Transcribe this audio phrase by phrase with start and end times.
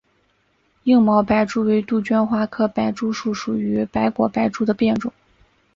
[0.85, 3.55] 硬毛白珠为杜鹃花科白珠树属
[3.91, 5.13] 白果白珠的变种。